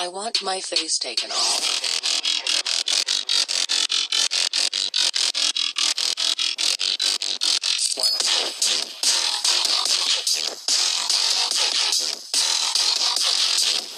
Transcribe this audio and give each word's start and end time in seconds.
I 0.00 0.08
want 0.08 0.42
my 0.42 0.60
face 0.60 0.98
taken 0.98 1.30
off. 1.30 1.60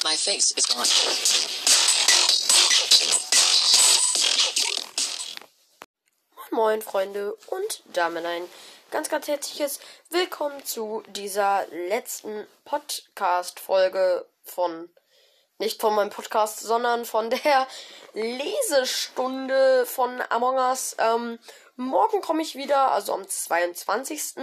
My 0.04 0.14
face 0.14 0.52
is 0.56 0.66
gone. 0.66 0.86
Moin 6.50 6.82
Freunde 6.82 7.34
und 7.46 7.82
damit 7.94 8.26
ein 8.26 8.48
ganz, 8.90 9.08
ganz 9.08 9.28
herzliches 9.28 9.80
Willkommen 10.10 10.64
zu 10.64 11.02
dieser 11.08 11.66
letzten 11.68 12.46
Podcast-Folge 12.66 14.26
von, 14.44 14.90
nicht 15.58 15.80
von 15.80 15.94
meinem 15.94 16.10
Podcast, 16.10 16.60
sondern 16.60 17.04
von 17.04 17.30
der 17.30 17.66
Lesestunde 18.12 19.86
von 19.86 20.22
Among 20.30 20.56
Us. 20.56 20.96
Ähm, 20.98 21.38
morgen 21.76 22.20
komme 22.20 22.42
ich 22.42 22.54
wieder, 22.54 22.92
also 22.92 23.14
am 23.14 23.26
22. 23.26 24.34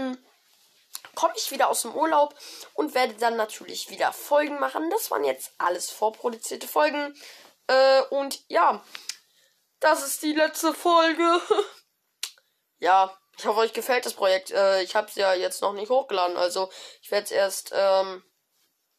komme 1.15 1.33
ich 1.35 1.51
wieder 1.51 1.69
aus 1.69 1.83
dem 1.83 1.93
Urlaub 1.93 2.35
und 2.73 2.95
werde 2.95 3.13
dann 3.15 3.35
natürlich 3.35 3.89
wieder 3.89 4.11
Folgen 4.11 4.59
machen. 4.59 4.89
Das 4.89 5.11
waren 5.11 5.23
jetzt 5.23 5.51
alles 5.57 5.91
vorproduzierte 5.91 6.67
Folgen. 6.67 7.15
Äh, 7.67 8.01
und 8.09 8.43
ja, 8.47 8.83
das 9.79 10.03
ist 10.03 10.23
die 10.23 10.33
letzte 10.33 10.73
Folge. 10.73 11.41
ja, 12.79 13.15
ich 13.37 13.45
hoffe, 13.45 13.59
euch 13.59 13.73
gefällt 13.73 14.05
das 14.05 14.13
Projekt. 14.13 14.51
Äh, 14.51 14.81
ich 14.81 14.95
habe 14.95 15.07
es 15.07 15.15
ja 15.15 15.33
jetzt 15.33 15.61
noch 15.61 15.73
nicht 15.73 15.89
hochgeladen, 15.89 16.37
also 16.37 16.71
ich 17.01 17.11
werde 17.11 17.25
es 17.25 17.31
erst, 17.31 17.71
ähm, 17.73 18.23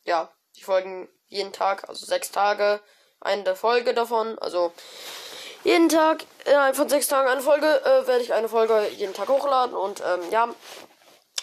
ja, 0.05 0.33
die 0.57 0.63
Folgen 0.63 1.09
jeden 1.35 1.53
Tag, 1.53 1.89
also 1.89 2.07
sechs 2.07 2.31
Tage, 2.31 2.81
eine 3.21 3.57
Folge 3.57 3.93
davon, 3.93 4.39
also 4.39 4.73
jeden 5.65 5.89
Tag, 5.89 6.25
innerhalb 6.45 6.77
von 6.77 6.89
sechs 6.89 7.09
Tagen 7.09 7.29
eine 7.29 7.41
Folge, 7.41 7.67
äh, 7.67 8.07
werde 8.07 8.23
ich 8.23 8.33
eine 8.33 8.49
Folge 8.49 8.87
jeden 8.97 9.15
Tag 9.15 9.29
hochladen 9.29 9.75
und, 9.75 10.03
ähm, 10.07 10.21
ja, 10.31 10.49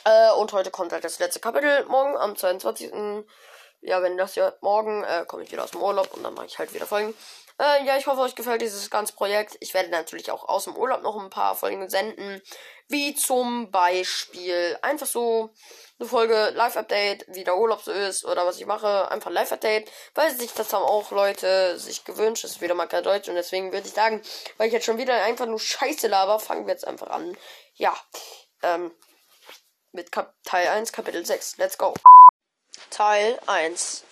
äh, 0.05 0.31
und 0.33 0.53
heute 0.53 0.71
kommt 0.71 0.93
halt 0.93 1.03
das 1.03 1.19
letzte 1.19 1.39
Kapitel, 1.39 1.85
morgen 1.85 2.15
am 2.17 2.35
22. 2.35 3.25
Ja, 3.83 4.03
wenn 4.03 4.15
das 4.15 4.35
ja 4.35 4.53
morgen, 4.61 5.03
äh, 5.03 5.25
komme 5.27 5.43
ich 5.43 5.51
wieder 5.51 5.63
aus 5.63 5.71
dem 5.71 5.81
Urlaub 5.81 6.13
und 6.13 6.23
dann 6.23 6.35
mache 6.35 6.45
ich 6.45 6.59
halt 6.59 6.71
wieder 6.73 6.85
Folgen. 6.85 7.15
Äh, 7.61 7.85
ja, 7.85 7.95
ich 7.95 8.07
hoffe, 8.07 8.21
euch 8.21 8.33
gefällt 8.33 8.63
dieses 8.63 8.89
ganze 8.89 9.13
Projekt. 9.13 9.55
Ich 9.59 9.75
werde 9.75 9.89
natürlich 9.89 10.31
auch 10.31 10.49
aus 10.49 10.63
dem 10.63 10.75
Urlaub 10.75 11.03
noch 11.03 11.21
ein 11.21 11.29
paar 11.29 11.55
Folgen 11.55 11.87
senden. 11.91 12.41
Wie 12.87 13.13
zum 13.13 13.69
Beispiel 13.69 14.79
einfach 14.81 15.05
so 15.05 15.53
eine 15.99 16.09
Folge 16.09 16.49
Live-Update, 16.55 17.25
wie 17.27 17.43
der 17.43 17.55
Urlaub 17.55 17.83
so 17.83 17.91
ist 17.91 18.25
oder 18.25 18.47
was 18.47 18.59
ich 18.59 18.65
mache. 18.65 19.11
Einfach 19.11 19.29
Live-Update, 19.29 19.91
weil 20.15 20.35
sich 20.35 20.51
das 20.55 20.73
haben 20.73 20.83
auch 20.83 21.11
Leute 21.11 21.77
sich 21.77 22.03
gewünscht. 22.03 22.43
Das 22.43 22.53
ist 22.53 22.61
wieder 22.61 22.73
mal 22.73 22.87
kein 22.87 23.03
Deutsch 23.03 23.29
und 23.29 23.35
deswegen 23.35 23.71
würde 23.71 23.87
ich 23.87 23.93
sagen, 23.93 24.23
weil 24.57 24.65
ich 24.65 24.73
jetzt 24.73 24.87
schon 24.87 24.97
wieder 24.97 25.13
einfach 25.23 25.45
nur 25.45 25.59
Scheiße 25.59 26.07
laber, 26.07 26.39
fangen 26.39 26.65
wir 26.65 26.73
jetzt 26.73 26.87
einfach 26.87 27.11
an. 27.11 27.37
Ja, 27.75 27.95
ähm, 28.63 28.91
mit 29.91 30.11
Kap 30.11 30.33
Teil 30.45 30.67
1, 30.67 30.91
Kapitel 30.91 31.23
6. 31.23 31.57
Let's 31.57 31.77
go. 31.77 31.93
Teil 32.89 33.39
1, 33.45 34.03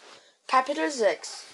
Kapitel 0.45 0.91
6. 0.91 1.48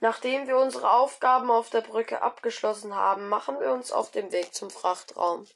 Nachdem 0.00 0.48
wir 0.48 0.56
unsere 0.56 0.90
Aufgaben 0.90 1.50
auf 1.50 1.68
der 1.68 1.82
Brücke 1.82 2.22
abgeschlossen 2.22 2.96
haben, 2.96 3.28
machen 3.28 3.60
wir 3.60 3.70
uns 3.70 3.92
auf 3.92 4.10
den 4.10 4.32
Weg 4.32 4.54
zum 4.54 4.70
Frachtraum. 4.70 5.46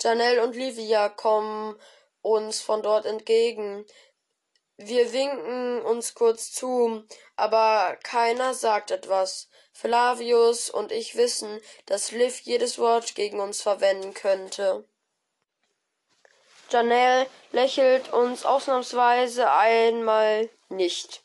Janelle 0.00 0.42
und 0.44 0.54
Livia 0.54 1.08
kommen 1.08 1.76
uns 2.22 2.60
von 2.60 2.82
dort 2.82 3.06
entgegen. 3.06 3.84
Wir 4.76 5.12
winken 5.12 5.82
uns 5.82 6.14
kurz 6.14 6.52
zu, 6.52 7.04
aber 7.34 7.96
keiner 8.04 8.54
sagt 8.54 8.92
etwas. 8.92 9.48
Flavius 9.72 10.70
und 10.70 10.92
ich 10.92 11.16
wissen, 11.16 11.60
dass 11.86 12.12
Liv 12.12 12.40
jedes 12.40 12.78
Wort 12.78 13.16
gegen 13.16 13.40
uns 13.40 13.62
verwenden 13.62 14.14
könnte. 14.14 14.84
Janelle 16.70 17.26
lächelt 17.50 18.12
uns 18.12 18.44
ausnahmsweise 18.44 19.50
einmal 19.50 20.48
nicht. 20.68 21.24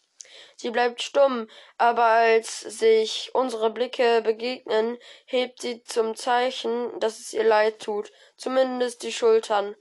Sie 0.56 0.70
bleibt 0.70 1.02
stumm, 1.02 1.48
aber 1.78 2.04
als 2.04 2.60
sich 2.62 3.32
unsere 3.34 3.70
Blicke 3.70 4.22
begegnen, 4.22 4.98
hebt 5.26 5.62
sie 5.62 5.84
zum 5.84 6.16
Zeichen, 6.16 7.00
dass 7.00 7.20
es 7.20 7.34
ihr 7.34 7.44
leid 7.44 7.80
tut, 7.80 8.12
zumindest 8.38 9.04
die 9.04 9.14
Schultern. 9.14 9.76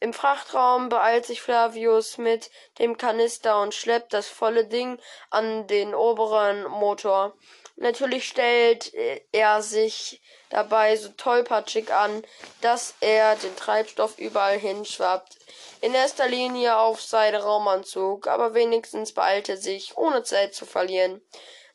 Im 0.00 0.12
Frachtraum 0.12 0.88
beeilt 0.88 1.26
sich 1.26 1.42
Flavius 1.42 2.18
mit 2.18 2.50
dem 2.78 2.96
Kanister 2.96 3.60
und 3.60 3.74
schleppt 3.74 4.12
das 4.12 4.28
volle 4.28 4.66
Ding 4.66 5.00
an 5.30 5.66
den 5.66 5.92
oberen 5.92 6.68
Motor. 6.68 7.36
Natürlich 7.74 8.28
stellt 8.28 8.92
er 9.32 9.60
sich 9.62 10.20
dabei 10.50 10.96
so 10.96 11.08
tollpatschig 11.10 11.92
an, 11.92 12.22
dass 12.60 12.94
er 13.00 13.36
den 13.36 13.54
Treibstoff 13.56 14.18
überall 14.18 14.58
hinschwappt. 14.58 15.36
In 15.80 15.94
erster 15.94 16.28
Linie 16.28 16.76
auf 16.76 17.00
seinen 17.00 17.40
Raumanzug, 17.40 18.26
aber 18.26 18.54
wenigstens 18.54 19.12
beeilt 19.12 19.48
er 19.48 19.56
sich, 19.56 19.96
ohne 19.96 20.22
Zeit 20.22 20.54
zu 20.54 20.66
verlieren. 20.66 21.20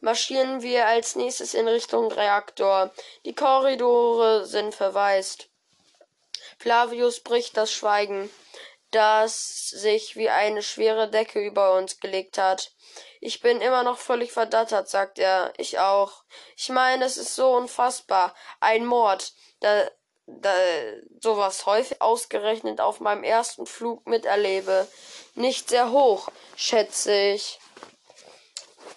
Marschieren 0.01 0.61
wir 0.61 0.87
als 0.87 1.15
nächstes 1.15 1.53
in 1.53 1.67
Richtung 1.67 2.11
Reaktor. 2.11 2.91
Die 3.25 3.33
Korridore 3.33 4.45
sind 4.45 4.75
verwaist. 4.75 5.47
Flavius 6.59 7.21
bricht 7.21 7.55
das 7.55 7.71
Schweigen, 7.71 8.29
das 8.93 9.69
sich 9.69 10.15
wie 10.15 10.29
eine 10.29 10.61
schwere 10.61 11.09
Decke 11.09 11.39
über 11.39 11.75
uns 11.75 11.99
gelegt 11.99 12.37
hat. 12.37 12.71
Ich 13.19 13.41
bin 13.41 13.61
immer 13.61 13.83
noch 13.83 13.97
völlig 13.97 14.31
verdattert, 14.31 14.89
sagt 14.89 15.17
er. 15.19 15.53
Ich 15.57 15.79
auch. 15.79 16.23
Ich 16.55 16.69
meine, 16.69 17.05
es 17.05 17.17
ist 17.17 17.35
so 17.35 17.55
unfassbar. 17.55 18.35
Ein 18.59 18.85
Mord. 18.85 19.33
Da, 19.61 19.89
da 20.25 20.53
sowas 21.21 21.65
häufig 21.65 22.01
ausgerechnet 22.01 22.81
auf 22.81 22.99
meinem 22.99 23.23
ersten 23.23 23.65
Flug 23.65 24.05
miterlebe. 24.07 24.87
Nicht 25.35 25.69
sehr 25.69 25.91
hoch, 25.91 26.29
schätze 26.55 27.13
ich. 27.13 27.59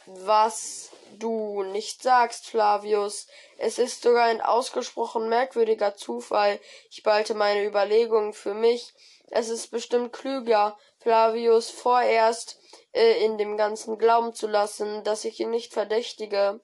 Was 0.07 0.91
du 1.19 1.63
nicht 1.63 2.03
sagst, 2.03 2.47
Flavius. 2.47 3.27
Es 3.59 3.79
ist 3.79 4.03
sogar 4.03 4.25
ein 4.25 4.41
ausgesprochen 4.41 5.29
merkwürdiger 5.29 5.97
Zufall. 5.97 6.61
Ich 6.91 7.03
behalte 7.03 7.35
meine 7.35 7.65
Überlegungen 7.65 8.33
für 8.33 8.55
mich. 8.55 8.93
Es 9.31 9.49
ist 9.49 9.69
bestimmt 9.69 10.13
klüger, 10.13 10.79
Flavius 10.99 11.71
vorerst 11.71 12.59
äh, 12.93 13.25
in 13.25 13.39
dem 13.39 13.57
Ganzen 13.57 13.99
glauben 13.99 14.35
zu 14.35 14.47
lassen, 14.47 15.03
dass 15.05 15.25
ich 15.25 15.41
ihn 15.41 15.51
nicht 15.51 15.73
verdächtige. 15.73 16.61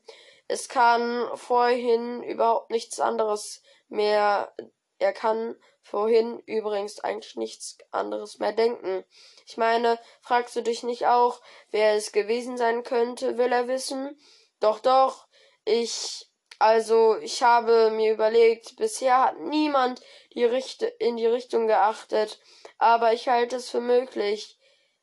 Es 0.49 0.69
kann 0.69 1.29
vorhin 1.35 2.23
überhaupt 2.23 2.71
nichts 2.71 3.01
anderes 3.01 3.63
mehr. 3.89 4.55
Er 4.99 5.13
kann 5.13 5.57
vorhin 5.83 6.39
übrigens 6.47 7.01
eigentlich 7.01 7.37
nichts 7.37 7.77
anderes 7.91 8.39
mehr 8.39 8.53
denken. 8.53 9.05
Ich 9.47 9.57
meine, 9.57 9.99
fragst 10.21 10.55
du 10.55 10.63
dich 10.63 10.83
nicht 10.83 11.07
auch, 11.07 11.41
wer 11.71 11.95
es 11.95 12.13
gewesen 12.13 12.57
sein 12.57 12.85
könnte, 12.85 13.37
will 13.37 13.53
er 13.53 13.67
wissen? 13.67 14.19
Doch, 14.61 14.79
doch, 14.79 15.27
ich, 15.65 16.31
also, 16.63 17.17
ich 17.17 17.43
habe 17.43 17.91
mir 17.91 18.13
überlegt, 18.13 18.77
bisher 18.77 19.19
hat 19.19 19.41
niemand 19.41 20.01
die 20.33 20.45
Richt 20.45 20.83
in 21.01 21.17
die 21.17 21.27
Richtung 21.27 21.67
geachtet, 21.67 22.39
aber 22.79 23.13
ich 23.13 23.27
halte 23.27 23.57
es 23.57 23.69
für 23.69 23.81
möglich. 23.81 24.61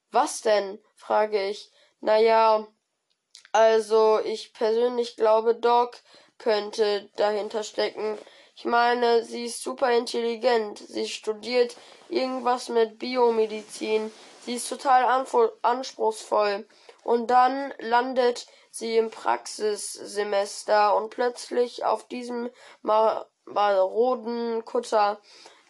Was 0.10 0.40
denn? 0.40 0.80
frage 0.96 1.50
ich. 1.50 1.70
Na 2.00 2.18
ja, 2.18 2.66
also, 3.52 4.22
ich 4.24 4.54
persönlich 4.54 5.18
glaube, 5.18 5.54
Doc 5.54 5.98
könnte 6.38 7.10
dahinter 7.18 7.64
stecken. 7.64 8.18
Ich 8.56 8.64
meine, 8.64 9.26
sie 9.26 9.44
ist 9.44 9.62
super 9.62 9.92
intelligent. 9.92 10.78
Sie 10.78 11.10
studiert 11.10 11.76
irgendwas 12.08 12.70
mit 12.70 13.00
Biomedizin. 13.00 14.14
Sie 14.46 14.54
ist 14.54 14.70
total 14.70 15.26
anspruchsvoll. 15.62 16.66
Und 17.04 17.28
dann 17.28 17.74
landet 17.80 18.48
sie 18.72 18.98
im 18.98 19.10
Praxissemester 19.10 20.96
und 20.96 21.10
plötzlich 21.10 21.86
auf 21.86 22.08
diesem 22.08 22.50
maroden 23.46 24.64
Kutter. 24.66 25.20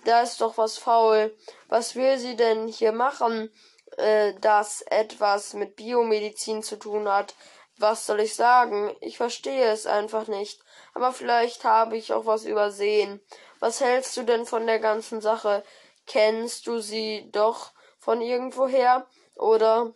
Da 0.05 0.21
ist 0.21 0.41
doch 0.41 0.57
was 0.57 0.77
faul. 0.77 1.35
Was 1.67 1.95
will 1.95 2.17
sie 2.17 2.35
denn 2.35 2.67
hier 2.67 2.91
machen, 2.91 3.51
äh, 3.97 4.33
das 4.39 4.81
etwas 4.81 5.53
mit 5.53 5.75
Biomedizin 5.75 6.63
zu 6.63 6.77
tun 6.77 7.07
hat? 7.09 7.35
Was 7.77 8.05
soll 8.05 8.19
ich 8.21 8.35
sagen? 8.35 8.95
Ich 8.99 9.17
verstehe 9.17 9.71
es 9.71 9.85
einfach 9.85 10.27
nicht. 10.27 10.61
Aber 10.93 11.13
vielleicht 11.13 11.63
habe 11.63 11.97
ich 11.97 12.11
auch 12.13 12.25
was 12.25 12.45
übersehen. 12.45 13.21
Was 13.59 13.81
hältst 13.81 14.15
du 14.17 14.23
denn 14.23 14.45
von 14.45 14.67
der 14.67 14.79
ganzen 14.79 15.21
Sache? 15.21 15.63
Kennst 16.05 16.67
du 16.67 16.79
sie 16.79 17.29
doch 17.31 17.71
von 17.97 18.21
irgendwoher? 18.21 19.07
Oder 19.35 19.93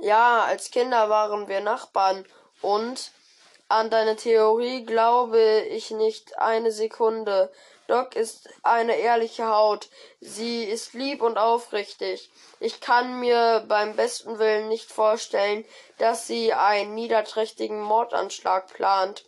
ja, 0.00 0.44
als 0.44 0.70
Kinder 0.70 1.08
waren 1.08 1.48
wir 1.48 1.60
Nachbarn 1.60 2.24
und 2.62 3.12
an 3.68 3.90
deine 3.90 4.16
Theorie 4.16 4.84
glaube 4.84 5.60
ich 5.70 5.90
nicht 5.90 6.38
eine 6.38 6.72
Sekunde. 6.72 7.52
Doc 7.86 8.16
ist 8.16 8.48
eine 8.62 8.96
ehrliche 8.96 9.48
Haut. 9.48 9.88
Sie 10.20 10.64
ist 10.64 10.92
lieb 10.92 11.22
und 11.22 11.38
aufrichtig. 11.38 12.30
Ich 12.60 12.80
kann 12.80 13.20
mir 13.20 13.64
beim 13.66 13.96
besten 13.96 14.38
Willen 14.38 14.68
nicht 14.68 14.90
vorstellen, 14.90 15.64
dass 15.96 16.26
sie 16.26 16.52
einen 16.52 16.94
niederträchtigen 16.94 17.80
Mordanschlag 17.80 18.68
plant. 18.68 19.24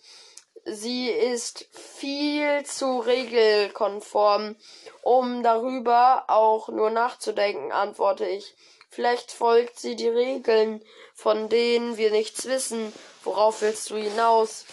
Sie 0.64 1.08
ist 1.08 1.66
viel 1.72 2.64
zu 2.64 2.98
regelkonform, 2.98 4.56
um 5.02 5.42
darüber 5.42 6.24
auch 6.28 6.68
nur 6.68 6.90
nachzudenken, 6.90 7.72
antworte 7.72 8.26
ich. 8.26 8.54
Vielleicht 8.90 9.30
folgt 9.30 9.78
sie 9.78 9.94
die 9.94 10.08
Regeln, 10.08 10.84
von 11.14 11.48
denen 11.48 11.96
wir 11.96 12.10
nichts 12.10 12.46
wissen. 12.46 12.92
Worauf 13.22 13.62
willst 13.62 13.90
du 13.90 13.96
hinaus? 13.96 14.64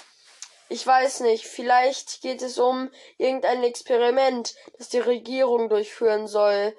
Ich 0.69 0.85
weiß 0.85 1.21
nicht, 1.21 1.45
vielleicht 1.45 2.21
geht 2.21 2.41
es 2.41 2.57
um 2.57 2.89
irgendein 3.17 3.63
Experiment, 3.63 4.55
das 4.77 4.89
die 4.89 4.99
Regierung 4.99 5.69
durchführen 5.69 6.27
soll, 6.27 6.75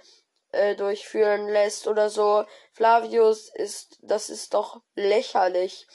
äh, 0.53 0.75
durchführen 0.75 1.49
lässt 1.49 1.87
oder 1.87 2.11
so. 2.11 2.45
Flavius 2.73 3.49
ist, 3.49 3.99
das 4.03 4.31
ist 4.31 4.53
doch 4.53 4.81
lächerlich. 4.95 5.87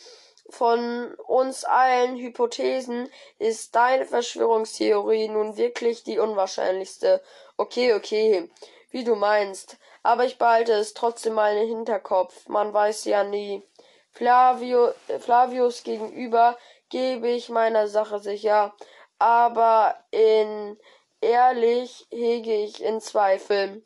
Von 0.50 1.14
uns 1.16 1.66
allen 1.66 2.18
Hypothesen 2.18 3.10
ist 3.38 3.76
deine 3.76 4.06
Verschwörungstheorie 4.06 5.28
nun 5.28 5.58
wirklich 5.58 6.04
die 6.04 6.20
unwahrscheinlichste. 6.20 7.22
Okay, 7.58 7.94
okay, 7.94 8.50
wie 8.92 9.04
du 9.04 9.16
meinst. 9.16 9.78
Aber 10.04 10.26
ich 10.26 10.38
behalte 10.38 10.74
es 10.74 10.94
trotzdem 10.94 11.34
mal 11.34 11.58
im 11.58 11.68
Hinterkopf. 11.68 12.48
Man 12.48 12.74
weiß 12.74 13.06
ja 13.06 13.24
nie. 13.24 13.64
Flavio, 14.12 14.94
Flavius 15.20 15.84
gegenüber 15.84 16.58
gebe 16.90 17.30
ich 17.30 17.50
meiner 17.50 17.88
Sache 17.88 18.20
sicher, 18.20 18.76
aber 19.18 19.98
in 20.12 20.78
ehrlich 21.22 22.06
hege 22.12 22.54
ich 22.54 22.84
in 22.84 23.02
Zweifel. 23.02 23.84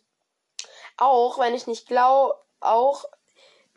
Auch 0.97 1.39
wenn 1.39 1.53
ich 1.53 1.67
nicht 1.67 1.87
glaube, 1.87 2.35
auch 2.59 3.05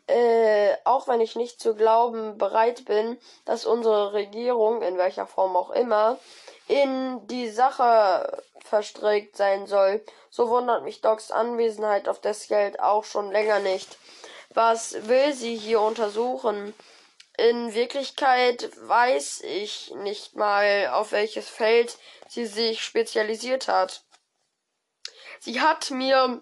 äh, 0.07 0.75
auch 0.83 1.07
wenn 1.07 1.21
ich 1.21 1.37
nicht 1.37 1.61
zu 1.61 1.75
glauben 1.75 2.37
bereit 2.37 2.83
bin, 2.85 3.17
dass 3.45 3.65
unsere 3.65 4.11
Regierung, 4.11 4.81
in 4.81 4.97
welcher 4.97 5.25
Form 5.25 5.55
auch 5.55 5.69
immer, 5.69 6.17
in 6.71 7.27
die 7.27 7.49
Sache 7.49 8.43
verstrickt 8.63 9.35
sein 9.35 9.67
soll, 9.67 10.01
so 10.29 10.49
wundert 10.49 10.85
mich 10.85 11.01
Docs 11.01 11.29
Anwesenheit 11.29 12.07
auf 12.07 12.21
das 12.21 12.47
Geld 12.47 12.79
auch 12.79 13.03
schon 13.03 13.29
länger 13.29 13.59
nicht. 13.59 13.97
Was 14.53 15.09
will 15.09 15.33
sie 15.33 15.57
hier 15.57 15.81
untersuchen? 15.81 16.73
In 17.37 17.73
Wirklichkeit 17.73 18.69
weiß 18.87 19.41
ich 19.41 19.91
nicht 19.97 20.37
mal, 20.37 20.87
auf 20.93 21.11
welches 21.11 21.49
Feld 21.49 21.97
sie 22.29 22.45
sich 22.45 22.81
spezialisiert 22.81 23.67
hat. 23.67 24.03
Sie 25.41 25.59
hat 25.59 25.91
mir 25.91 26.41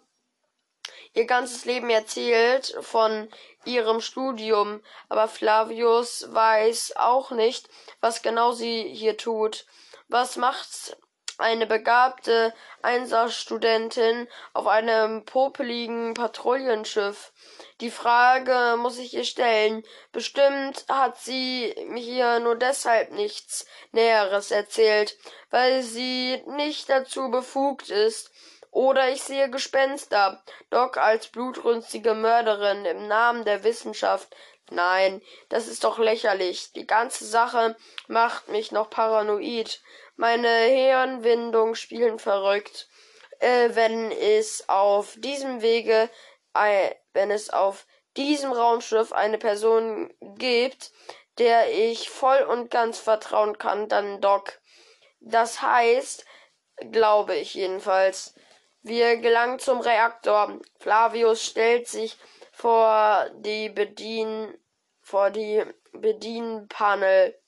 ihr 1.15 1.25
ganzes 1.25 1.65
Leben 1.65 1.89
erzählt 1.89 2.77
von 2.81 3.29
ihrem 3.65 3.99
Studium, 3.99 4.83
aber 5.07 5.27
Flavius 5.27 6.27
weiß 6.31 6.97
auch 6.97 7.31
nicht, 7.31 7.67
was 7.99 8.21
genau 8.21 8.51
sie 8.51 8.93
hier 8.93 9.17
tut. 9.17 9.65
Was 10.11 10.37
macht 10.37 10.97
eine 11.37 11.67
begabte 11.67 12.51
Einsatzstudentin 12.81 14.27
auf 14.53 14.65
einem 14.65 15.23
popeligen 15.23 16.15
Patrouillenschiff? 16.15 17.31
Die 17.79 17.91
Frage 17.91 18.75
muss 18.77 18.97
ich 18.97 19.13
ihr 19.13 19.23
stellen. 19.23 19.83
Bestimmt 20.11 20.85
hat 20.89 21.19
sie 21.19 21.75
mir 21.89 22.39
nur 22.39 22.55
deshalb 22.55 23.11
nichts 23.11 23.67
Näheres 23.91 24.49
erzählt, 24.49 25.15
weil 25.51 25.83
sie 25.83 26.41
nicht 26.47 26.89
dazu 26.89 27.29
befugt 27.29 27.91
ist. 27.91 28.31
Oder 28.71 29.09
ich 29.09 29.21
sehe 29.21 29.51
Gespenster. 29.51 30.43
Doc 30.71 30.97
als 30.97 31.27
blutrünstige 31.27 32.15
Mörderin 32.15 32.85
im 32.85 33.07
Namen 33.07 33.45
der 33.45 33.63
Wissenschaft. 33.63 34.35
Nein, 34.71 35.21
das 35.49 35.67
ist 35.67 35.83
doch 35.83 35.97
lächerlich. 35.97 36.73
Die 36.73 36.85
ganze 36.85 37.25
Sache 37.25 37.75
macht 38.07 38.49
mich 38.49 38.71
noch 38.71 38.89
paranoid. 38.89 39.81
Meine 40.15 40.47
Hirnwindungen 40.47 41.75
spielen 41.75 42.19
verrückt. 42.19 42.87
Äh, 43.39 43.69
wenn 43.73 44.11
es 44.11 44.67
auf 44.67 45.13
diesem 45.17 45.61
Wege 45.61 46.09
wenn 47.13 47.31
es 47.31 47.49
auf 47.49 47.85
diesem 48.17 48.51
Raumschiff 48.51 49.13
eine 49.13 49.37
Person 49.37 50.13
gibt, 50.19 50.91
der 51.37 51.71
ich 51.71 52.09
voll 52.09 52.41
und 52.41 52.69
ganz 52.69 52.99
vertrauen 52.99 53.57
kann, 53.57 53.87
dann 53.87 54.19
Doc. 54.19 54.59
Das 55.21 55.61
heißt, 55.61 56.25
glaube 56.91 57.35
ich 57.35 57.53
jedenfalls. 57.53 58.33
Wir 58.81 59.17
gelangen 59.17 59.59
zum 59.59 59.79
Reaktor. 59.79 60.59
Flavius 60.79 61.45
stellt 61.45 61.87
sich 61.87 62.17
vor 62.59 63.29
die 63.35 63.69
Bedien 63.69 64.53
vor 65.01 65.29
die 65.31 65.63
Bedienpanel, 65.93 67.39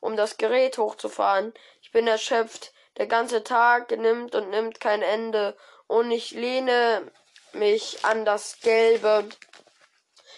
um 0.00 0.16
das 0.16 0.36
Gerät 0.36 0.78
hochzufahren. 0.78 1.52
Ich 1.82 1.90
bin 1.90 2.06
erschöpft. 2.06 2.72
Der 2.98 3.08
ganze 3.08 3.42
Tag 3.42 3.90
nimmt 3.90 4.36
und 4.36 4.50
nimmt 4.50 4.78
kein 4.78 5.02
Ende 5.02 5.56
und 5.88 6.12
ich 6.12 6.30
lehne 6.30 7.10
mich 7.52 8.04
an 8.04 8.24
das 8.24 8.60
gelbe 8.60 9.28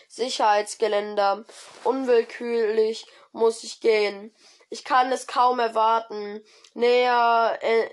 Sicherheitsgeländer. 0.08 1.44
Unwillkürlich 1.84 3.06
muss 3.32 3.64
ich 3.64 3.80
gehen. 3.80 4.34
Ich 4.70 4.82
kann 4.82 5.12
es 5.12 5.26
kaum 5.26 5.58
erwarten, 5.58 6.42
näher 6.72 7.58
äh, 7.60 7.88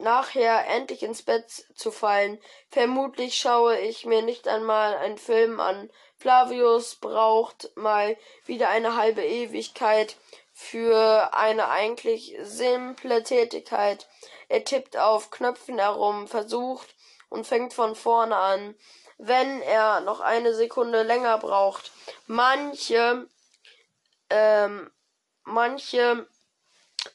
nachher 0.00 0.66
endlich 0.66 1.02
ins 1.02 1.22
Bett 1.22 1.50
zu 1.74 1.90
fallen. 1.90 2.40
Vermutlich 2.70 3.36
schaue 3.36 3.78
ich 3.78 4.06
mir 4.06 4.22
nicht 4.22 4.48
einmal 4.48 4.96
einen 4.96 5.18
Film 5.18 5.60
an. 5.60 5.90
Flavius 6.16 6.96
braucht 6.96 7.74
mal 7.76 8.16
wieder 8.44 8.68
eine 8.68 8.96
halbe 8.96 9.24
Ewigkeit 9.24 10.16
für 10.52 11.32
eine 11.32 11.70
eigentlich 11.70 12.36
simple 12.42 13.22
Tätigkeit. 13.22 14.06
Er 14.48 14.64
tippt 14.64 14.96
auf 14.96 15.30
Knöpfen 15.30 15.78
herum, 15.78 16.28
versucht 16.28 16.94
und 17.30 17.46
fängt 17.46 17.72
von 17.72 17.94
vorne 17.94 18.36
an, 18.36 18.74
wenn 19.16 19.62
er 19.62 20.00
noch 20.00 20.20
eine 20.20 20.54
Sekunde 20.54 21.02
länger 21.02 21.38
braucht. 21.38 21.92
Manche, 22.26 23.26
ähm, 24.28 24.90
manche 25.44 26.26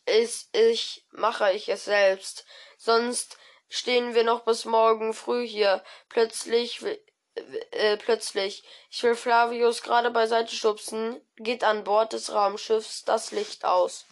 ist 0.06 0.56
ich, 0.56 1.06
mache 1.12 1.52
ich 1.52 1.70
es 1.70 1.86
selbst. 1.86 2.46
Sonst 2.86 3.40
stehen 3.68 4.14
wir 4.14 4.24
noch 4.24 4.42
bis 4.42 4.64
morgen 4.66 5.16
früh 5.16 5.48
hier. 5.48 5.84
Plötzlich, 6.08 6.86
äh, 7.72 7.98
plötzlich. 7.98 8.64
Ich 8.92 9.02
will 9.02 9.16
Flavius 9.16 9.82
gerade 9.82 10.12
beiseite 10.12 10.56
schubsen, 10.56 11.20
geht 11.38 11.64
an 11.64 11.84
Bord 11.84 12.14
des 12.14 12.32
Raumschiffs 12.32 13.04
das 13.04 13.32
Licht 13.32 13.66
aus. 13.66 14.06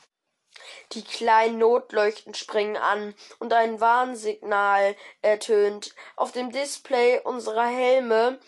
Die 0.93 1.03
kleinen 1.03 1.59
Notleuchten 1.59 2.33
springen 2.33 2.77
an 2.77 3.13
und 3.37 3.53
ein 3.53 3.79
Warnsignal 3.79 4.95
ertönt. 5.21 5.93
Auf 6.15 6.31
dem 6.31 6.51
Display 6.51 7.21
unserer 7.23 7.67
Helme 7.67 8.39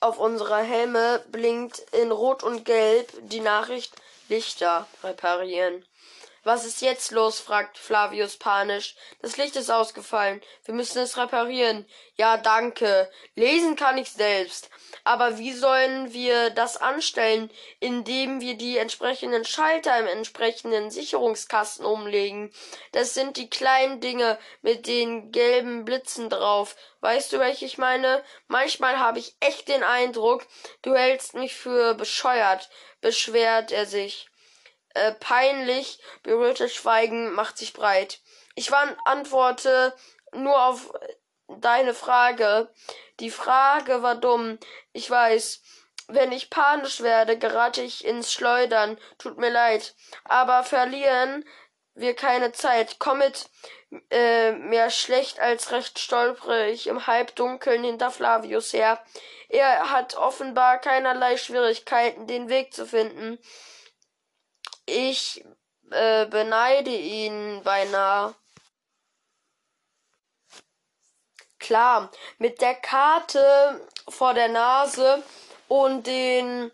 auf 0.00 0.18
unserer 0.18 0.62
Helme 0.62 1.22
blinkt 1.30 1.78
in 1.92 2.10
Rot 2.10 2.42
und 2.42 2.64
Gelb 2.64 3.12
die 3.20 3.40
Nachricht 3.40 3.92
Lichter 4.28 4.88
reparieren. 5.04 5.86
Was 6.44 6.64
ist 6.64 6.82
jetzt 6.82 7.12
los? 7.12 7.38
fragt 7.38 7.78
Flavius 7.78 8.36
panisch. 8.36 8.96
Das 9.20 9.36
Licht 9.36 9.54
ist 9.54 9.70
ausgefallen. 9.70 10.42
Wir 10.64 10.74
müssen 10.74 10.98
es 10.98 11.16
reparieren. 11.16 11.86
Ja, 12.16 12.36
danke. 12.36 13.08
Lesen 13.36 13.76
kann 13.76 13.96
ich 13.96 14.10
selbst. 14.10 14.68
Aber 15.04 15.38
wie 15.38 15.52
sollen 15.52 16.12
wir 16.12 16.50
das 16.50 16.76
anstellen, 16.76 17.48
indem 17.78 18.40
wir 18.40 18.56
die 18.56 18.76
entsprechenden 18.76 19.44
Schalter 19.44 19.96
im 20.00 20.08
entsprechenden 20.08 20.90
Sicherungskasten 20.90 21.86
umlegen? 21.86 22.52
Das 22.90 23.14
sind 23.14 23.36
die 23.36 23.48
kleinen 23.48 24.00
Dinge 24.00 24.36
mit 24.62 24.88
den 24.88 25.30
gelben 25.30 25.84
Blitzen 25.84 26.28
drauf. 26.28 26.74
Weißt 27.02 27.32
du, 27.32 27.38
welche 27.38 27.66
ich 27.66 27.78
meine? 27.78 28.24
Manchmal 28.48 28.98
habe 28.98 29.20
ich 29.20 29.36
echt 29.38 29.68
den 29.68 29.84
Eindruck, 29.84 30.44
du 30.82 30.94
hältst 30.94 31.34
mich 31.34 31.54
für 31.54 31.94
bescheuert, 31.94 32.68
beschwert 33.00 33.70
er 33.70 33.86
sich. 33.86 34.28
Äh, 34.94 35.12
peinlich 35.12 36.00
berührtes 36.22 36.74
Schweigen 36.74 37.32
macht 37.32 37.58
sich 37.58 37.72
breit. 37.72 38.20
Ich 38.54 38.70
antworte 38.72 39.94
nur 40.32 40.60
auf 40.66 40.92
deine 41.48 41.94
Frage. 41.94 42.68
Die 43.20 43.30
Frage 43.30 44.02
war 44.02 44.16
dumm. 44.16 44.58
Ich 44.92 45.10
weiß. 45.10 45.62
Wenn 46.08 46.32
ich 46.32 46.50
panisch 46.50 47.00
werde, 47.00 47.38
gerate 47.38 47.80
ich 47.80 48.04
ins 48.04 48.32
Schleudern. 48.32 48.98
Tut 49.18 49.38
mir 49.38 49.50
leid. 49.50 49.94
Aber 50.24 50.62
verlieren 50.64 51.44
wir 51.94 52.14
keine 52.14 52.52
Zeit. 52.52 52.96
Komm 52.98 53.18
mit. 53.18 53.48
Äh, 54.10 54.52
mehr 54.52 54.90
schlecht 54.90 55.38
als 55.38 55.70
recht 55.70 55.98
stolpere 55.98 56.70
ich 56.70 56.86
im 56.86 57.06
Halbdunkeln 57.06 57.84
hinter 57.84 58.10
Flavius 58.10 58.72
her. 58.72 59.02
Er 59.50 59.90
hat 59.90 60.16
offenbar 60.16 60.78
keinerlei 60.78 61.36
Schwierigkeiten, 61.36 62.26
den 62.26 62.48
Weg 62.48 62.72
zu 62.72 62.86
finden. 62.86 63.38
Ich 64.86 65.44
äh, 65.90 66.26
beneide 66.26 66.90
ihn 66.90 67.62
beinahe. 67.62 68.34
Klar, 71.58 72.10
mit 72.38 72.60
der 72.60 72.74
Karte 72.74 73.88
vor 74.08 74.34
der 74.34 74.48
Nase 74.48 75.22
und 75.68 76.06
den 76.06 76.72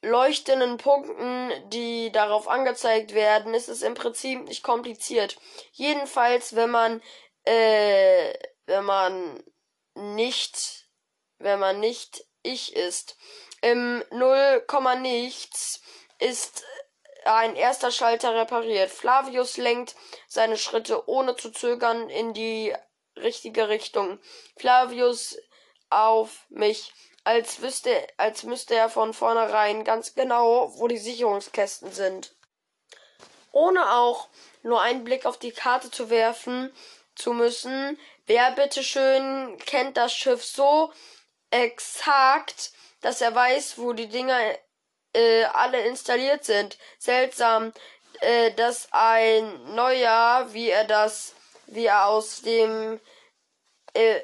leuchtenden 0.00 0.78
Punkten, 0.78 1.52
die 1.70 2.10
darauf 2.12 2.48
angezeigt 2.48 3.12
werden, 3.12 3.54
ist 3.54 3.68
es 3.68 3.82
im 3.82 3.94
Prinzip 3.94 4.44
nicht 4.44 4.62
kompliziert. 4.62 5.36
Jedenfalls, 5.72 6.54
wenn 6.54 6.70
man, 6.70 7.02
äh, 7.44 8.32
wenn 8.66 8.84
man 8.84 9.42
nicht, 9.94 10.88
wenn 11.38 11.58
man 11.58 11.80
nicht 11.80 12.24
ich 12.42 12.74
ist. 12.76 13.16
Im 13.60 14.02
0, 14.10 14.64
nichts 15.00 15.80
ist 16.18 16.64
ein 17.26 17.56
erster 17.56 17.90
Schalter 17.90 18.34
repariert. 18.34 18.90
Flavius 18.90 19.56
lenkt 19.56 19.94
seine 20.28 20.56
Schritte 20.56 21.08
ohne 21.08 21.36
zu 21.36 21.50
zögern 21.50 22.08
in 22.08 22.34
die 22.34 22.74
richtige 23.16 23.68
Richtung. 23.68 24.18
Flavius 24.56 25.36
auf 25.90 26.46
mich 26.48 26.92
als 27.24 27.60
wüsste, 27.60 28.06
als 28.16 28.44
müsste 28.44 28.74
er 28.74 28.88
von 28.88 29.12
vornherein 29.12 29.84
ganz 29.84 30.14
genau, 30.14 30.72
wo 30.78 30.86
die 30.86 30.98
Sicherungskästen 30.98 31.92
sind. 31.92 32.34
Ohne 33.50 33.94
auch 33.94 34.28
nur 34.62 34.80
einen 34.80 35.04
Blick 35.04 35.26
auf 35.26 35.38
die 35.38 35.52
Karte 35.52 35.90
zu 35.90 36.10
werfen 36.10 36.72
zu 37.14 37.32
müssen, 37.32 37.98
wer 38.26 38.50
bitteschön 38.52 39.56
kennt 39.64 39.96
das 39.96 40.12
Schiff 40.12 40.44
so 40.44 40.92
exakt, 41.50 42.72
dass 43.00 43.20
er 43.20 43.34
weiß, 43.34 43.78
wo 43.78 43.92
die 43.92 44.08
Dinger 44.08 44.38
äh, 45.16 45.44
alle 45.44 45.80
installiert 45.86 46.44
sind. 46.44 46.78
Seltsam, 46.98 47.72
äh, 48.20 48.52
dass 48.52 48.88
ein 48.92 49.74
neuer, 49.74 50.48
wie 50.52 50.68
er 50.68 50.84
das, 50.84 51.34
wie 51.66 51.86
er 51.86 52.06
aus 52.06 52.42
dem 52.42 53.00
äh, 53.94 54.20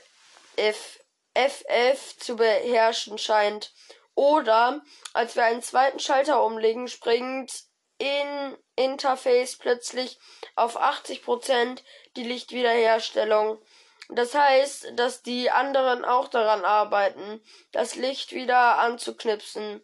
F 0.57 0.99
FF 1.35 2.19
zu 2.19 2.37
beherrschen 2.37 3.17
scheint. 3.17 3.73
Oder 4.15 4.83
als 5.15 5.35
wir 5.35 5.45
einen 5.45 5.63
zweiten 5.63 5.99
Schalter 5.99 6.45
umlegen, 6.45 6.89
springt 6.89 7.51
in 7.97 8.59
Interface 8.77 9.57
plötzlich 9.57 10.19
auf 10.57 10.79
80% 10.79 11.83
die 12.17 12.25
Lichtwiederherstellung. 12.25 13.63
Das 14.11 14.35
heißt, 14.35 14.93
dass 14.97 15.23
die 15.23 15.51
anderen 15.51 16.05
auch 16.05 16.29
daran 16.29 16.67
arbeiten, 16.67 17.43
das 17.71 17.95
Licht 17.95 18.33
wieder 18.33 18.79
anzuknipsen. 18.79 19.83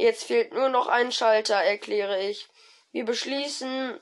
Jetzt 0.00 0.24
fehlt 0.24 0.54
nur 0.54 0.70
noch 0.70 0.86
ein 0.86 1.12
Schalter, 1.12 1.56
erkläre 1.56 2.22
ich. 2.22 2.48
Wir 2.90 3.04
beschließen, 3.04 4.00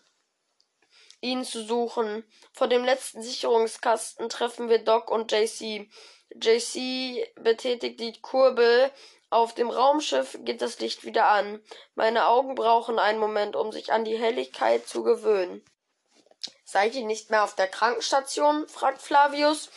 ihn 1.21 1.45
zu 1.45 1.65
suchen. 1.65 2.23
Vor 2.53 2.69
dem 2.69 2.85
letzten 2.85 3.21
Sicherungskasten 3.21 4.29
treffen 4.29 4.69
wir 4.69 4.79
Doc 4.79 5.11
und 5.11 5.33
JC. 5.33 5.91
JC 6.41 7.29
betätigt 7.35 7.99
die 7.99 8.13
Kurbel. 8.23 8.93
Auf 9.29 9.55
dem 9.55 9.71
Raumschiff 9.71 10.39
geht 10.43 10.63
das 10.63 10.79
Licht 10.79 11.05
wieder 11.05 11.27
an. 11.27 11.61
Meine 11.97 12.29
Augen 12.29 12.55
brauchen 12.55 13.01
einen 13.01 13.19
Moment, 13.19 13.57
um 13.57 13.73
sich 13.73 13.93
an 13.93 14.05
die 14.05 14.17
Helligkeit 14.17 14.87
zu 14.87 15.03
gewöhnen. 15.03 15.65
Seid 16.65 16.95
ihr 16.95 17.07
nicht 17.07 17.31
mehr 17.31 17.43
auf 17.43 17.57
der 17.57 17.67
Krankenstation? 17.67 18.69
fragt 18.69 19.03
Flavius. 19.03 19.69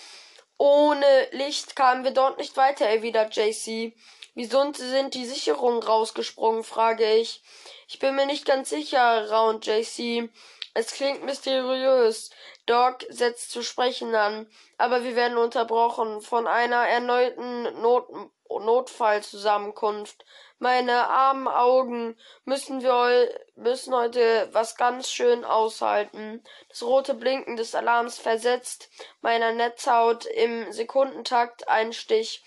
Ohne 0.59 1.29
Licht 1.31 1.75
kamen 1.75 2.03
wir 2.03 2.11
dort 2.11 2.37
nicht 2.37 2.55
weiter, 2.57 2.85
erwidert 2.85 3.35
JC. 3.35 3.95
Wieso 4.33 4.71
sind 4.73 5.13
die 5.13 5.25
Sicherungen 5.25 5.83
rausgesprungen? 5.83 6.63
frage 6.63 7.13
ich. 7.15 7.43
Ich 7.87 7.99
bin 7.99 8.15
mir 8.15 8.25
nicht 8.25 8.45
ganz 8.45 8.69
sicher, 8.69 9.29
raunt 9.29 9.65
JC. 9.65 10.29
Es 10.73 10.93
klingt 10.93 11.25
mysteriös. 11.25 12.31
Doc 12.65 13.05
setzt 13.09 13.51
zu 13.51 13.61
sprechen 13.61 14.15
an, 14.15 14.47
aber 14.77 15.03
wir 15.03 15.17
werden 15.17 15.37
unterbrochen 15.37 16.21
von 16.21 16.47
einer 16.47 16.87
erneuten 16.87 17.63
Not 17.81 18.07
Notfallzusammenkunft. 18.49 20.25
Meine 20.59 21.09
armen 21.09 21.47
Augen 21.47 22.17
müssen 22.43 22.83
wir 22.83 23.29
müssen 23.55 23.93
heute 23.95 24.49
was 24.51 24.75
ganz 24.75 25.09
schön 25.09 25.45
aushalten. 25.45 26.43
Das 26.69 26.83
rote 26.83 27.13
Blinken 27.13 27.55
des 27.55 27.75
Alarms 27.75 28.17
versetzt 28.17 28.89
meiner 29.21 29.53
Netzhaut 29.53 30.25
im 30.25 30.71
Sekundentakt 30.71 31.67
einen 31.67 31.93
Stich. 31.93 32.43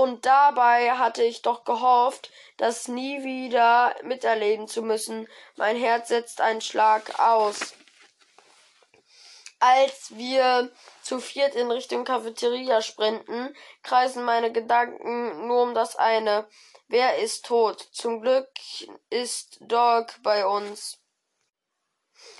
Und 0.00 0.24
dabei 0.24 0.92
hatte 0.92 1.22
ich 1.22 1.42
doch 1.42 1.64
gehofft, 1.64 2.30
das 2.56 2.88
nie 2.88 3.22
wieder 3.22 3.94
miterleben 4.02 4.66
zu 4.66 4.80
müssen. 4.80 5.28
Mein 5.56 5.76
Herz 5.76 6.08
setzt 6.08 6.40
einen 6.40 6.62
Schlag 6.62 7.20
aus. 7.20 7.74
Als 9.58 10.16
wir 10.16 10.72
zu 11.02 11.20
viert 11.20 11.54
in 11.54 11.70
Richtung 11.70 12.04
Cafeteria 12.04 12.80
sprinten, 12.80 13.54
kreisen 13.82 14.24
meine 14.24 14.50
Gedanken 14.50 15.46
nur 15.46 15.64
um 15.64 15.74
das 15.74 15.96
eine. 15.96 16.48
Wer 16.88 17.18
ist 17.18 17.44
tot? 17.44 17.86
Zum 17.92 18.22
Glück 18.22 18.48
ist 19.10 19.58
Dog 19.60 20.14
bei 20.22 20.46
uns. 20.46 20.98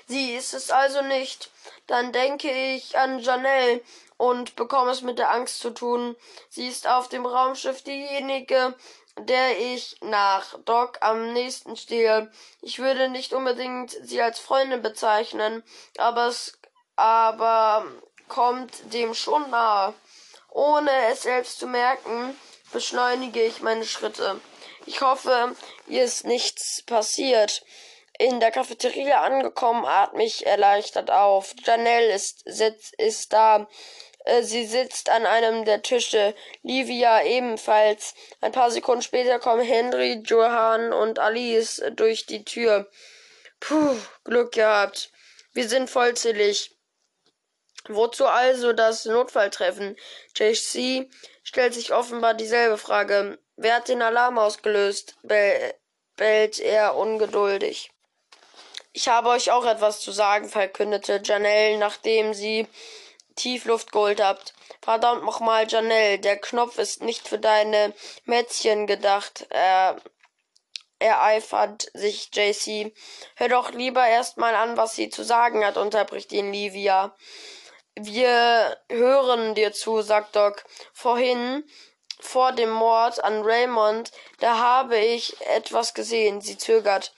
Sie 0.07 0.33
ist 0.33 0.55
es 0.55 0.71
also 0.71 1.03
nicht. 1.03 1.51
Dann 1.87 2.11
denke 2.13 2.51
ich 2.51 2.97
an 2.97 3.19
Janelle 3.19 3.83
und 4.21 4.55
bekomme 4.55 4.91
es 4.91 5.01
mit 5.01 5.19
der 5.19 5.31
Angst 5.31 5.61
zu 5.61 5.71
tun. 5.71 6.15
Sie 6.51 6.69
ist 6.69 6.87
auf 6.87 7.09
dem 7.09 7.25
Raumschiff 7.25 7.81
diejenige, 7.81 8.75
der 9.19 9.59
ich 9.59 9.97
nach 10.03 10.59
Doc 10.67 10.99
am 11.01 11.33
nächsten 11.33 11.75
stehe. 11.75 12.31
Ich 12.61 12.81
würde 12.81 13.09
nicht 13.09 13.33
unbedingt 13.33 13.97
sie 14.03 14.21
als 14.21 14.39
Freundin 14.39 14.83
bezeichnen, 14.83 15.65
aber 15.97 16.27
es 16.27 16.59
aber 16.97 17.87
kommt 18.29 18.93
dem 18.93 19.15
schon 19.15 19.49
nahe. 19.49 19.95
Ohne 20.51 20.91
es 21.11 21.23
selbst 21.23 21.59
zu 21.59 21.67
merken, 21.67 22.39
beschleunige 22.73 23.43
ich 23.43 23.63
meine 23.63 23.87
Schritte. 23.87 24.39
Ich 24.85 25.01
hoffe, 25.01 25.57
ihr 25.87 26.05
ist 26.05 26.27
nichts 26.27 26.83
passiert. 26.83 27.65
In 28.19 28.39
der 28.39 28.51
Cafeteria 28.51 29.23
angekommen, 29.23 29.87
atme 29.87 30.27
ich 30.27 30.45
erleichtert 30.45 31.11
auf. 31.11 31.55
Janelle 31.65 32.13
ist, 32.13 32.47
ist 32.47 33.33
da. 33.33 33.67
Äh, 34.25 34.43
sie 34.43 34.67
sitzt 34.67 35.09
an 35.09 35.27
einem 35.27 35.65
der 35.65 35.83
Tische. 35.83 36.35
Livia 36.63 37.23
ebenfalls. 37.25 38.15
Ein 38.41 38.53
paar 38.53 38.71
Sekunden 38.71 39.03
später 39.03 39.39
kommen 39.39 39.63
Henry, 39.63 40.23
Johan 40.25 40.93
und 40.93 41.19
Alice 41.19 41.83
durch 41.93 42.27
die 42.27 42.45
Tür. 42.45 42.89
Puh, 43.61 43.97
Glück 44.25 44.53
gehabt. 44.53 45.11
Wir 45.53 45.69
sind 45.69 45.91
vollzählig. 45.91 46.77
Wozu 47.89 48.27
also 48.27 48.73
das 48.73 49.07
Notfalltreffen? 49.07 49.97
JC 50.37 51.11
stellt 51.43 51.75
sich 51.75 51.93
offenbar 51.93 52.35
dieselbe 52.35 52.79
Frage. 52.79 53.39
Wer 53.57 53.77
hat 53.77 53.89
den 53.89 54.03
Alarm 54.03 54.39
ausgelöst? 54.39 55.17
bellt 55.23 56.61
er 56.61 56.97
ungeduldig. 56.97 57.91
Ich 58.93 59.09
habe 59.09 59.29
euch 59.31 59.51
auch 59.51 59.65
etwas 59.65 60.01
zu 60.01 60.13
sagen, 60.13 60.49
verkündete 60.49 61.21
Janelle, 61.25 61.79
nachdem 61.79 62.35
sie 62.35 62.67
Tiefluft 63.37 63.93
geholt 63.93 64.21
habt. 64.21 64.55
Verdammt 64.83 65.25
nochmal, 65.25 65.67
Janelle, 65.69 66.19
der 66.19 66.39
Knopf 66.39 66.79
ist 66.79 67.03
nicht 67.03 67.29
für 67.29 67.39
deine 67.39 67.95
Mätzchen 68.25 68.87
gedacht. 68.87 69.47
Er 69.51 70.01
ereifert 71.01 71.91
sich 71.95 72.31
JC. 72.33 72.93
Hör 73.37 73.49
doch 73.49 73.73
lieber 73.73 74.07
erstmal 74.07 74.55
an, 74.55 74.77
was 74.77 74.95
sie 74.95 75.09
zu 75.09 75.25
sagen 75.25 75.65
hat, 75.65 75.77
unterbricht 75.77 76.33
ihn 76.33 76.53
Livia. 76.53 77.17
Wir 77.95 78.79
hören 78.89 79.55
dir 79.55 79.73
zu, 79.73 80.03
sagt 80.03 80.37
Doc. 80.37 80.65
Vorhin, 80.93 81.65
vor 82.21 82.53
dem 82.53 82.71
Mord 82.71 83.23
an 83.25 83.43
Raymond, 83.43 84.13
da 84.39 84.59
habe 84.59 84.99
ich 84.99 85.41
etwas 85.49 85.95
gesehen. 85.95 86.41
Sie 86.41 86.59
zögert. 86.59 87.15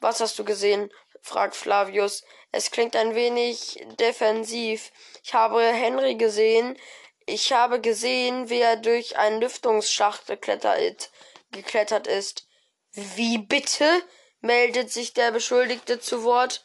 Was 0.00 0.20
hast 0.20 0.38
du 0.38 0.44
gesehen? 0.44 0.90
fragt 1.22 1.56
Flavius. 1.56 2.24
Es 2.56 2.70
klingt 2.70 2.96
ein 2.96 3.14
wenig 3.14 3.84
defensiv. 3.98 4.90
Ich 5.22 5.34
habe 5.34 5.62
Henry 5.62 6.14
gesehen. 6.14 6.78
Ich 7.26 7.52
habe 7.52 7.80
gesehen, 7.80 8.48
wie 8.48 8.60
er 8.60 8.76
durch 8.76 9.16
einen 9.16 9.40
Lüftungsschacht 9.40 10.26
geklettert, 10.26 11.10
geklettert 11.52 12.06
ist. 12.06 12.46
Wie 12.92 13.38
bitte? 13.38 14.02
meldet 14.40 14.92
sich 14.92 15.12
der 15.12 15.32
Beschuldigte 15.32 15.98
zu 15.98 16.22
Wort. 16.22 16.62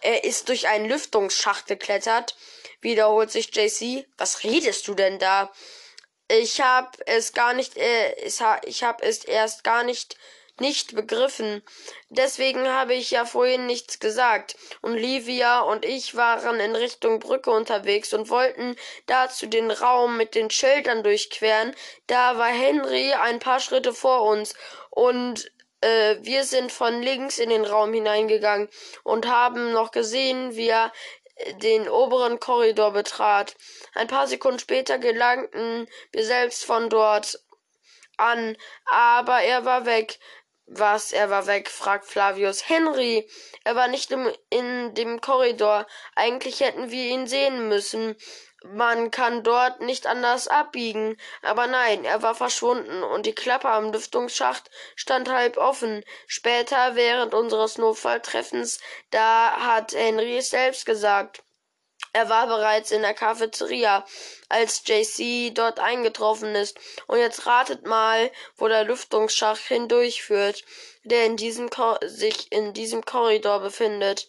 Er 0.00 0.24
ist 0.24 0.48
durch 0.48 0.68
einen 0.68 0.86
Lüftungsschacht 0.86 1.66
geklettert 1.66 2.34
wiederholt 2.80 3.30
sich 3.30 3.54
JC. 3.54 4.06
Was 4.16 4.44
redest 4.44 4.88
du 4.88 4.94
denn 4.94 5.18
da? 5.18 5.52
Ich 6.28 6.60
hab 6.60 6.96
es 7.06 7.32
gar 7.32 7.54
nicht, 7.54 7.76
äh, 7.76 8.14
ich 8.64 8.82
hab 8.82 9.02
es 9.02 9.24
erst 9.24 9.64
gar 9.64 9.82
nicht 9.82 10.16
nicht 10.60 10.94
begriffen. 10.94 11.62
Deswegen 12.08 12.68
habe 12.68 12.94
ich 12.94 13.10
ja 13.10 13.24
vorhin 13.24 13.66
nichts 13.66 13.98
gesagt. 13.98 14.56
Und 14.82 14.96
Livia 14.96 15.60
und 15.60 15.84
ich 15.84 16.14
waren 16.14 16.60
in 16.60 16.76
Richtung 16.76 17.18
Brücke 17.18 17.50
unterwegs 17.50 18.12
und 18.12 18.30
wollten 18.30 18.76
dazu 19.06 19.46
den 19.46 19.70
Raum 19.70 20.16
mit 20.16 20.34
den 20.34 20.50
Schildern 20.50 21.02
durchqueren. 21.02 21.74
Da 22.06 22.38
war 22.38 22.48
Henry 22.48 23.12
ein 23.12 23.38
paar 23.38 23.60
Schritte 23.60 23.92
vor 23.92 24.22
uns 24.22 24.54
und 24.90 25.50
äh, 25.80 26.16
wir 26.20 26.44
sind 26.44 26.72
von 26.72 27.02
links 27.02 27.38
in 27.38 27.50
den 27.50 27.64
Raum 27.64 27.92
hineingegangen 27.92 28.68
und 29.02 29.26
haben 29.26 29.72
noch 29.72 29.90
gesehen, 29.90 30.54
wie 30.56 30.68
er 30.68 30.92
den 31.62 31.88
oberen 31.88 32.38
Korridor 32.38 32.92
betrat. 32.92 33.56
Ein 33.94 34.08
paar 34.08 34.26
Sekunden 34.26 34.58
später 34.58 34.98
gelangten 34.98 35.88
wir 36.12 36.24
selbst 36.24 36.64
von 36.64 36.90
dort 36.90 37.38
an, 38.18 38.56
aber 38.84 39.40
er 39.40 39.64
war 39.64 39.86
weg. 39.86 40.18
Was, 40.72 41.10
er 41.10 41.30
war 41.30 41.48
weg? 41.48 41.68
fragt 41.68 42.04
Flavius. 42.04 42.68
Henry, 42.68 43.28
er 43.64 43.74
war 43.74 43.88
nicht 43.88 44.12
im, 44.12 44.32
in 44.50 44.94
dem 44.94 45.20
Korridor. 45.20 45.84
Eigentlich 46.14 46.60
hätten 46.60 46.92
wir 46.92 47.06
ihn 47.06 47.26
sehen 47.26 47.68
müssen. 47.68 48.14
Man 48.62 49.10
kann 49.10 49.42
dort 49.42 49.80
nicht 49.80 50.06
anders 50.06 50.46
abbiegen. 50.46 51.16
Aber 51.42 51.66
nein, 51.66 52.04
er 52.04 52.22
war 52.22 52.36
verschwunden 52.36 53.02
und 53.02 53.26
die 53.26 53.34
Klappe 53.34 53.68
am 53.68 53.90
Lüftungsschacht 53.90 54.70
stand 54.94 55.28
halb 55.28 55.56
offen. 55.56 56.04
Später, 56.28 56.94
während 56.94 57.34
unseres 57.34 57.76
Notfalltreffens, 57.76 58.78
da 59.10 59.56
hat 59.66 59.92
Henry 59.92 60.38
es 60.38 60.50
selbst 60.50 60.86
gesagt. 60.86 61.42
Er 62.12 62.28
war 62.28 62.46
bereits 62.48 62.90
in 62.90 63.02
der 63.02 63.14
Cafeteria, 63.14 64.04
als 64.48 64.82
JC 64.84 65.52
dort 65.54 65.78
eingetroffen 65.78 66.54
ist. 66.54 66.78
Und 67.06 67.18
jetzt 67.18 67.46
ratet 67.46 67.86
mal, 67.86 68.30
wo 68.56 68.66
der 68.66 68.84
Lüftungsschacht 68.84 69.62
hindurchführt, 69.68 70.64
der 71.04 71.26
in 71.26 71.36
diesem 71.36 71.70
sich 72.02 72.50
in 72.50 72.72
diesem 72.72 73.04
Korridor 73.04 73.60
befindet. 73.60 74.26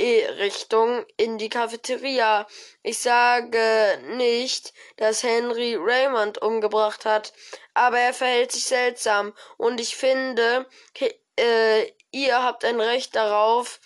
E 0.00 0.24
Richtung 0.26 1.04
in 1.16 1.38
die 1.38 1.48
Cafeteria. 1.48 2.46
Ich 2.82 3.00
sage 3.00 3.98
nicht, 4.16 4.72
dass 4.96 5.24
Henry 5.24 5.74
Raymond 5.76 6.40
umgebracht 6.40 7.04
hat, 7.04 7.32
aber 7.74 7.98
er 7.98 8.14
verhält 8.14 8.52
sich 8.52 8.64
seltsam 8.64 9.34
und 9.56 9.80
ich 9.80 9.96
finde, 9.96 10.66
äh, 11.36 11.92
ihr 12.12 12.42
habt 12.44 12.64
ein 12.64 12.80
Recht 12.80 13.16
darauf, 13.16 13.80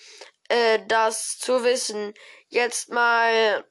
äh, 0.49 0.81
das 0.87 1.39
zu 1.39 1.65
wissen. 1.65 2.13
Jetzt 2.53 2.91
mal 2.91 3.65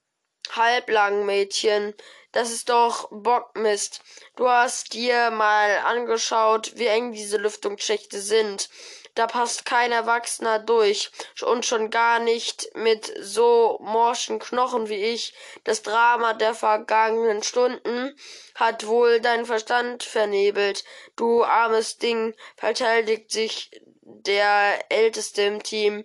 halblang, 0.50 1.24
Mädchen. 1.28 1.94
Das 2.32 2.50
ist 2.50 2.70
doch 2.70 3.10
Bockmist. 3.12 4.02
Du 4.36 4.50
hast 4.50 4.94
dir 4.94 5.30
mal 5.30 5.78
angeschaut, 5.86 6.72
wie 6.78 6.88
eng 6.88 7.12
diese 7.12 7.38
Lüftungsschächte 7.38 8.20
sind. 8.20 8.72
Da 9.14 9.28
passt 9.28 9.66
kein 9.66 9.92
Erwachsener 9.92 10.58
durch 10.58 11.12
und 11.44 11.64
schon 11.64 11.92
gar 11.92 12.18
nicht 12.18 12.72
mit 12.74 13.14
so 13.20 13.78
morschen 13.84 14.40
Knochen 14.40 14.90
wie 14.90 15.14
ich. 15.14 15.36
Das 15.64 15.84
Drama 15.84 16.34
der 16.34 16.56
vergangenen 16.56 17.44
Stunden 17.44 18.16
hat 18.56 18.88
wohl 18.88 19.22
deinen 19.22 19.46
Verstand 19.46 20.02
vernebelt. 20.02 20.86
Du 21.16 21.44
armes 21.44 22.00
Ding, 22.00 22.34
verteidigt 22.58 23.30
sich 23.30 23.70
der 24.02 24.80
Älteste 24.90 25.44
im 25.44 25.62
Team. 25.62 26.04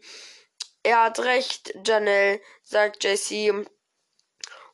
Er 0.87 1.03
hat 1.03 1.19
recht, 1.19 1.75
Janelle, 1.85 2.41
sagt 2.63 3.03
Jessie. 3.03 3.53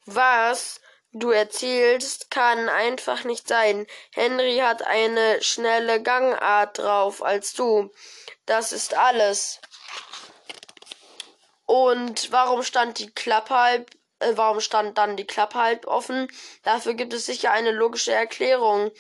Was 0.04 0.78
du 1.12 1.30
erzählst, 1.30 2.30
kann 2.30 2.68
einfach 2.68 3.24
nicht 3.24 3.48
sein. 3.48 3.86
Henry 4.10 4.58
hat 4.58 4.82
eine 4.86 5.42
schnelle 5.42 6.02
Gangart 6.02 6.76
drauf 6.76 7.22
als 7.22 7.54
du. 7.54 7.90
Das 8.44 8.72
ist 8.72 8.92
alles. 8.92 9.58
Und 11.64 12.30
warum 12.30 12.62
stand 12.62 12.98
die 12.98 13.10
Klappe 13.10 13.54
halb, 13.54 13.90
äh, 14.18 14.32
warum 14.34 14.60
stand 14.60 14.98
dann 14.98 15.16
die 15.16 15.26
Klappe 15.26 15.58
halb 15.58 15.86
offen? 15.86 16.30
Dafür 16.62 16.92
gibt 16.92 17.14
es 17.14 17.24
sicher 17.24 17.52
eine 17.52 17.70
logische 17.70 18.12
Erklärung 18.12 18.90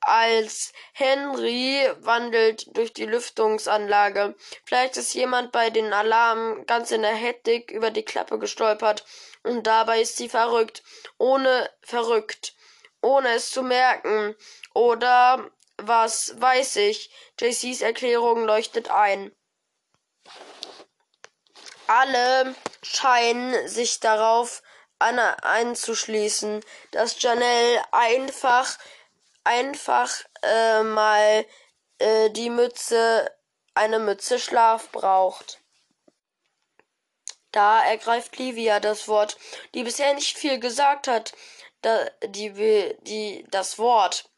als 0.00 0.72
Henry 0.92 1.88
wandelt 1.98 2.76
durch 2.76 2.92
die 2.92 3.06
Lüftungsanlage. 3.06 4.34
Vielleicht 4.64 4.96
ist 4.96 5.14
jemand 5.14 5.52
bei 5.52 5.70
den 5.70 5.92
Alarmen 5.92 6.64
ganz 6.66 6.90
in 6.90 7.02
der 7.02 7.14
Hektik 7.14 7.70
über 7.70 7.90
die 7.90 8.04
Klappe 8.04 8.38
gestolpert 8.38 9.04
und 9.42 9.66
dabei 9.66 10.00
ist 10.00 10.16
sie 10.16 10.28
verrückt, 10.28 10.82
ohne 11.18 11.70
verrückt, 11.82 12.54
ohne 13.02 13.34
es 13.34 13.50
zu 13.50 13.62
merken. 13.62 14.34
Oder 14.74 15.50
was 15.76 16.40
weiß 16.40 16.76
ich? 16.76 17.10
JCs 17.40 17.82
Erklärung 17.82 18.44
leuchtet 18.44 18.90
ein. 18.90 19.34
Alle 21.86 22.54
scheinen 22.82 23.66
sich 23.68 24.00
darauf 24.00 24.62
einzuschließen, 24.98 26.62
dass 26.90 27.20
Janelle 27.22 27.82
einfach 27.92 28.78
einfach 29.44 30.10
äh, 30.42 30.82
mal 30.82 31.46
äh, 31.98 32.30
die 32.30 32.50
Mütze, 32.50 33.30
eine 33.74 33.98
Mütze 33.98 34.38
Schlaf 34.38 34.90
braucht. 34.90 35.60
Da 37.52 37.82
ergreift 37.82 38.38
Livia 38.38 38.80
das 38.80 39.08
Wort, 39.08 39.36
die 39.74 39.82
bisher 39.82 40.14
nicht 40.14 40.38
viel 40.38 40.60
gesagt 40.60 41.08
hat, 41.08 41.32
da, 41.82 42.06
die, 42.26 42.52
die, 43.02 43.44
das 43.50 43.78
Wort. 43.78 44.29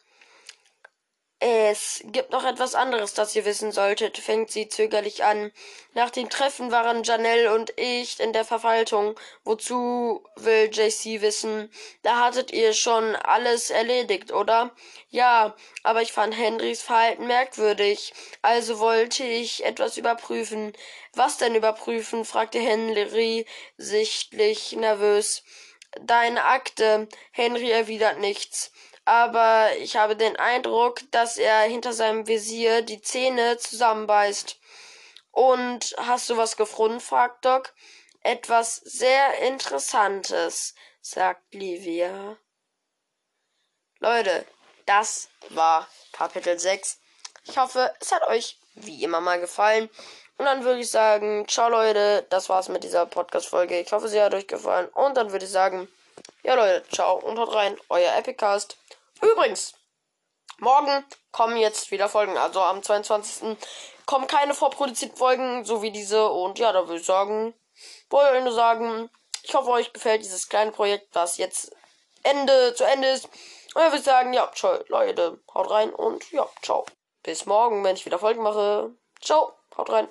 Es 1.45 2.05
gibt 2.05 2.31
noch 2.31 2.45
etwas 2.45 2.77
anderes, 2.77 3.15
das 3.15 3.35
ihr 3.35 3.45
wissen 3.45 3.73
solltet, 3.73 4.17
fängt 4.17 4.53
sie 4.53 4.69
zögerlich 4.69 5.25
an. 5.25 5.51
Nach 5.93 6.09
dem 6.09 6.31
Treffen 6.31 6.71
waren 6.71 7.03
Janelle 7.03 7.53
und 7.53 7.77
ich 7.81 8.21
in 8.21 8.33
der 8.33 8.45
Verwaltung. 8.45 9.19
Wozu 9.43 10.23
will 10.37 10.71
JC 10.73 11.21
wissen? 11.21 11.69
Da 12.05 12.21
hattet 12.21 12.53
ihr 12.53 12.73
schon 12.75 13.17
alles 13.17 13.71
erledigt, 13.71 14.31
oder? 14.31 14.71
Ja, 15.11 15.57
aber 15.83 16.03
ich 16.03 16.13
fand 16.13 16.37
Henrys 16.39 16.81
Verhalten 16.81 17.27
merkwürdig. 17.27 18.15
Also 18.43 18.79
wollte 18.79 19.25
ich 19.25 19.65
etwas 19.65 19.97
überprüfen. 19.97 20.73
Was 21.13 21.39
denn 21.39 21.57
überprüfen? 21.57 22.25
fragte 22.25 22.61
Henry 22.61 23.47
sichtlich 23.77 24.77
nervös. 24.77 25.43
Deine 26.01 26.45
Akte. 26.45 27.09
Henry 27.33 27.73
erwidert 27.73 28.21
nichts 28.21 28.71
aber 29.05 29.77
ich 29.79 29.97
habe 29.97 30.17
den 30.17 30.37
Eindruck, 30.37 31.01
dass 31.11 31.39
er 31.39 31.63
hinter 31.63 31.93
seinem 31.93 32.27
Visier 32.27 32.83
die 32.83 33.01
Zähne 33.01 33.59
zusammenbeißt. 33.59 34.59
Und 35.31 35.95
hast 35.99 36.31
du 36.31 36.37
was 36.37 36.57
gefunden? 36.57 37.01
fragt 37.01 37.45
Doc. 37.45 37.75
Etwas 38.23 38.77
sehr 38.77 39.39
Interessantes, 39.39 40.75
sagt 41.01 41.55
Livia. 41.55 42.37
Leute, 43.99 44.47
das 44.87 45.29
war 45.51 45.89
Kapitel 46.13 46.59
6. 46.59 47.01
Ich 47.45 47.59
hoffe, 47.59 47.93
es 48.01 48.13
hat 48.13 48.27
euch 48.29 48.59
wie 48.75 49.03
immer 49.03 49.21
mal 49.21 49.41
gefallen. 49.41 49.91
Und 50.39 50.45
dann 50.45 50.65
würde 50.65 50.81
ich 50.81 50.91
sagen, 50.91 51.47
ciao 51.49 51.69
Leute, 51.69 52.27
das 52.31 52.49
war's 52.49 52.69
mit 52.69 52.85
dieser 52.85 53.07
Podcast-Folge. 53.07 53.81
Ich 53.81 53.93
hoffe, 53.93 54.09
sie 54.09 54.21
hat 54.21 54.35
euch 54.35 54.47
gefallen. 54.47 54.89
Und 54.89 55.17
dann 55.17 55.33
würde 55.33 55.45
ich 55.45 55.51
sagen, 55.51 55.89
ja 56.43 56.55
Leute, 56.55 56.85
ciao 56.91 57.19
und 57.19 57.39
haut 57.39 57.55
rein, 57.55 57.79
euer 57.89 58.15
Epicast. 58.15 58.77
Übrigens, 59.21 59.75
morgen 60.59 61.05
kommen 61.31 61.57
jetzt 61.57 61.91
wieder 61.91 62.09
Folgen. 62.09 62.37
Also 62.37 62.61
am 62.61 62.83
22. 62.83 63.57
kommen 64.07 64.27
keine 64.27 64.55
vorproduzierten 64.55 65.17
Folgen, 65.17 65.65
so 65.65 65.83
wie 65.83 65.91
diese. 65.91 66.29
Und 66.29 66.59
ja, 66.59 66.73
da 66.73 66.87
würde 66.87 67.01
ich 67.01 67.07
sagen, 67.07 67.55
wollte 68.11 68.39
ich 68.39 68.45
nur 68.45 68.53
sagen, 68.53 69.11
ich 69.43 69.55
hoffe, 69.55 69.71
euch 69.71 69.93
gefällt 69.93 70.23
dieses 70.23 70.49
kleine 70.49 70.73
Projekt, 70.73 71.15
was 71.15 71.37
jetzt 71.39 71.75
Ende 72.23 72.75
zu 72.75 72.85
Ende 72.85 73.09
ist. 73.09 73.27
Und 73.27 73.77
dann 73.77 73.87
würde 73.87 73.99
ich 73.99 74.05
sagen, 74.05 74.33
ja, 74.33 74.51
ciao, 74.55 74.79
Leute, 74.89 75.41
haut 75.55 75.71
rein 75.71 75.93
und 75.93 76.31
ja, 76.33 76.47
ciao. 76.63 76.87
Bis 77.23 77.47
morgen, 77.47 77.85
wenn 77.85 77.97
ich 77.97 78.07
wieder 78.07 78.19
Folgen 78.19 78.43
mache. 78.43 78.91
Ciao, 79.21 79.53
haut 79.77 79.91
rein. 79.91 80.09